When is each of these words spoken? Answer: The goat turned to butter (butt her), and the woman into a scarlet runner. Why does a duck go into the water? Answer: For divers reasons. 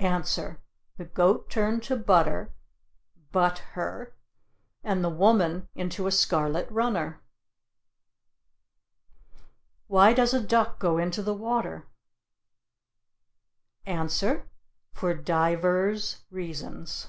Answer: 0.00 0.62
The 0.96 1.04
goat 1.04 1.50
turned 1.50 1.82
to 1.82 1.96
butter 1.96 2.54
(butt 3.30 3.58
her), 3.74 4.16
and 4.82 5.04
the 5.04 5.10
woman 5.10 5.68
into 5.74 6.06
a 6.06 6.10
scarlet 6.10 6.66
runner. 6.70 7.22
Why 9.88 10.14
does 10.14 10.32
a 10.32 10.40
duck 10.42 10.78
go 10.78 10.96
into 10.96 11.20
the 11.22 11.34
water? 11.34 11.88
Answer: 13.84 14.48
For 14.94 15.12
divers 15.12 16.24
reasons. 16.30 17.08